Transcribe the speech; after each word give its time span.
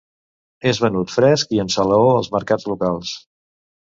És 0.71 0.79
venut 0.83 1.13
fresc 1.15 1.53
i 1.57 1.61
en 1.65 1.69
salaó 1.75 2.09
als 2.13 2.31
mercats 2.37 2.65
locals. 2.75 3.15